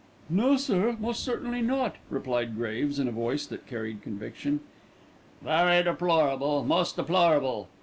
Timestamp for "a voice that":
3.07-3.67